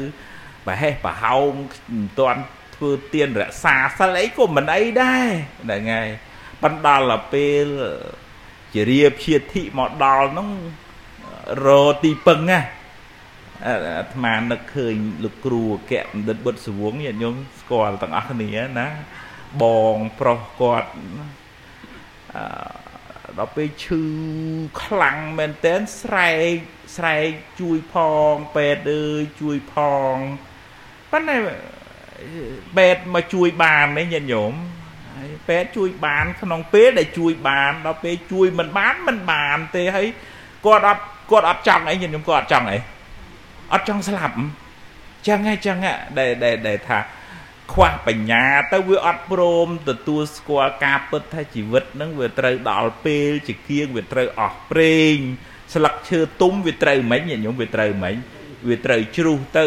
[0.66, 1.52] ប្រហែសប្រហោង
[1.94, 2.42] មិនទាន់
[2.78, 5.28] ធ្វើទៀនរក្សាសិលអីក៏មិនអីដែរ
[5.64, 6.08] ហ្នឹងហើយ
[6.64, 7.66] បណ្ដាលពេល
[8.74, 10.50] ជារៀបជាធិមកដល់នោះ
[11.66, 11.68] រ
[12.04, 12.60] ទីពឹងណា
[13.66, 18.88] អាត្មានឹកឃើញលោកគ្រូអគ្គបណ្ឌិតបុត្រសវងញាតិញោមស្គាល់ទាំងអស់គ្នាណា
[19.64, 20.90] បងប្រុសគាត់
[22.36, 24.04] អឺដល់ពេលឈឺ
[24.84, 26.56] ខ្លាំងមែនតែនស្រែក
[26.96, 27.96] ស្រែកជួយផ
[28.34, 29.76] ងពេទ្យអើយជួយផ
[30.14, 30.16] ង
[31.12, 31.38] ប៉ុន្តែ
[32.78, 34.54] ពេទ្យមកជួយបានទេញាតិញោម
[35.18, 40.08] ហើយពេទ្យជួយបាន ក្នុងពេលដែលជួយបានដល់ពេលជួយមិនបានមិនបានទេហើយ
[40.66, 42.78] គាត់អត់គាត់អត់ចង់អីញាតិញោមគាត់អត់ចង់អី
[43.74, 44.36] អត់ចង់ស្លាប់
[45.28, 45.78] ចឹងហើយចឹង
[46.20, 46.32] ដែល
[46.68, 47.00] ដែលថា
[47.74, 55.16] ខ្វះបញ្ញាទៅវាអត់ព្រមទទួលស្គាល់ការពិតថាជីវិតហ្នឹងវាត្រូវដល់ពេលជាគៀងវាត្រូវអស់ប្រេង
[55.74, 58.16] ស្លឹកឈើទុំវាត្រូវមិនញាតិញោមវាត្រូវមិន
[58.68, 59.66] វាត្រូវជ្រុះទៅ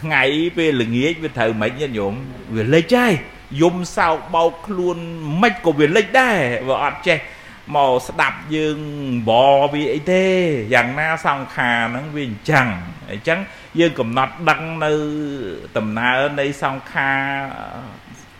[0.00, 0.22] ថ្ងៃ
[0.56, 2.14] ពេលល្ងាចវាត្រូវមិនញាតិញោម
[2.56, 3.12] វាលិចហើយ
[3.60, 4.98] យំសោកបោកខ្លួន
[5.42, 6.36] មិនក៏វាលិចដែរ
[6.68, 7.18] វាអត់ចេះ
[7.76, 8.78] មកស្ដាប់យើង
[9.28, 9.30] ប
[9.72, 10.24] វាអីទេ
[10.74, 12.66] យ៉ាងណាសង្ខារហ្នឹងវាអញ្ចឹង
[13.10, 13.38] អញ្ចឹង
[13.78, 14.92] យើងកំណត់ដឹងនៅ
[15.76, 17.22] ដំណើរនៃសង្ខារ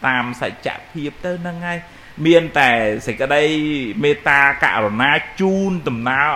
[0.07, 1.79] តាមសច្ចភាពទៅហ្នឹងហើយ
[2.27, 2.71] មានតែ
[3.07, 3.43] សេចក្តី
[4.03, 6.31] មេត្តាករុណាជូនដំណើរ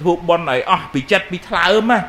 [0.00, 2.00] ធ្វើបុណ្យឲ្យអស់ពីចិត្តពីថ្លើមណា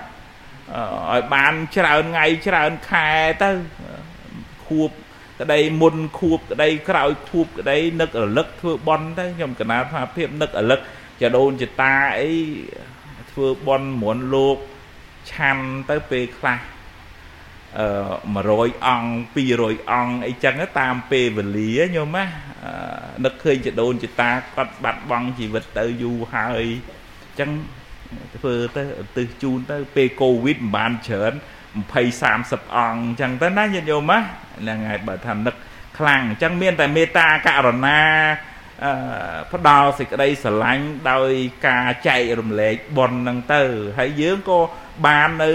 [0.72, 3.10] ឲ្យបានច្រើនថ្ងៃច្រើនខែ
[3.44, 3.50] ទៅ
[4.68, 4.90] ខួប
[5.42, 10.80] ក្តីមុនខួបក្តីក្រោយខួបក្តីនឹករលឹកធ្វើបន់ទៅខ្ញុំកណាថាភាពនឹករលឹក
[11.22, 12.32] ចដូនចតាអី
[13.32, 14.58] ធ្វើបន់មន់លោក
[15.32, 16.60] ឆាន់ទៅពេលខ្លះ
[17.80, 17.88] អឺ
[18.44, 22.26] 100អង្គ200អង្គអីចឹងតាមពេលវេលាញោមណា
[23.26, 26.66] នឹកឃើញចដូនចតាគាត់បាត់បង់ជីវិតទៅយូរហើយ
[27.40, 27.50] ចឹង
[28.36, 34.20] ធ្វើទៅឧទ្ទិសជូនទៅពេលកូវីដមិនបានច្រើន20 30អង្គអញ្ចឹងទៅណាញាតិញោមណា
[34.60, 35.56] ហ្នឹងហើយបើថានឹក
[35.98, 38.00] ខ្លាំងអញ្ចឹងមានតែមេត្តាករុណា
[38.84, 38.92] អឺ
[39.54, 41.32] ផ្ដល់សេចក្តីស្រឡាញ់ដោយ
[41.68, 43.62] ការចែករំលែកបុណ្យហ្នឹងទៅ
[43.98, 44.60] ហើយយើងក៏
[45.06, 45.52] បាននៅ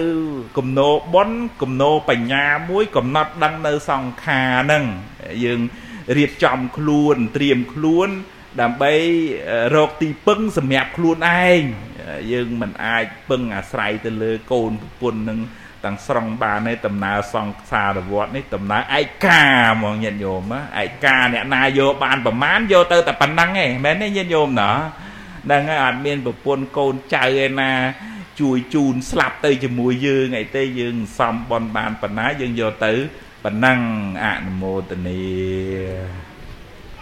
[0.59, 4.85] គំនោបុណ្យគំនោបញ្ញាមួយកំណត់ដឹងនៅសង្ខារហ្នឹង
[5.45, 5.61] យើង
[6.17, 8.09] រៀបចំខ្លួនត្រៀមខ្លួន
[8.61, 8.95] ដើម្បី
[9.75, 11.63] រកទីពឹងសម្រាប់ខ្លួនឯង
[12.33, 15.39] យើងមិនអាចពឹងអាស្រ័យទៅលើកូនប្រពន្ធនឹង
[15.85, 19.43] ទាំងស្រុងបានទេដំណើរសង្សារវត្តនេះដំណើរឯកា
[19.75, 24.77] ហ្មងញាតិញោមឯកាអ្នកណាយកបានប្រមាណយកទៅតែប៉ុណ្ណឹងឯងមែនទេញាតិញោមណោះ
[25.45, 27.73] ហ្នឹងហើយអត់មានប្រពន្ធកូនចៅឯណា
[28.41, 32.93] ជួយជូនស្លាប់ទៅជាមួយយើងអីទេយើងសំបនបានប៉ុណ្ណាយើងយកទៅ
[33.45, 33.79] ប៉ុណ្ណឹង
[34.25, 35.23] អនុមោទនី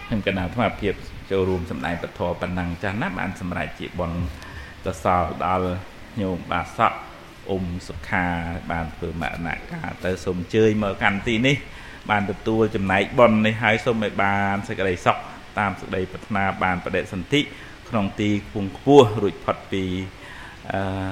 [0.05, 0.93] ខ្ញុំកណាអាត្មាភាព
[1.31, 4.11] ចូលរួមសម្ដែងពធប៉ុណ្ណឹងចាស់ណាបានសម្រេចជាបន
[4.87, 5.69] កសលដល់
[6.21, 6.93] ញោមបាសក
[7.49, 8.25] អ៊ុំសុខា
[8.71, 11.55] បានធ្វើមរណកាលទៅសូមអញ្ជើញមកកាន់ទីនេះ
[12.09, 15.17] បានទទួលចំណែកបុណ្យនេះហើយសូមឲ្យបានសេចក្តីសុខ
[15.59, 17.41] តាមសេចក្តីប្រាថ្នាបានបដិសន្ធិ
[17.89, 19.83] ក្នុងទីខ្ពង់ខ្ពស់រួចផុតពី
[20.73, 21.11] អឺ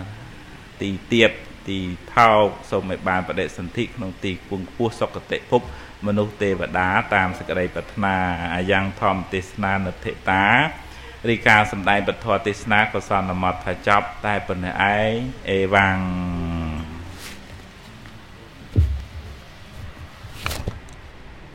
[0.81, 1.31] ទីទៀប
[1.69, 1.79] ទី
[2.15, 5.61] ថោកសូមឲ្យបានបដិសន្ធិក្នុងទីខ្ពង់ខ្ពស់សុគតិភព
[6.07, 8.15] មនុស្សទេវតាតាមសេចក្តីប្រាថ្នា
[8.55, 10.45] អាយ៉ាងធម្មទេសនានិធិតា
[11.29, 15.13] រីកាសម្ដែងពធទេសនាក៏សន្មតថាចប់តែប៉ុណ្ណេះឯង
[15.49, 15.97] អេវ៉ាំង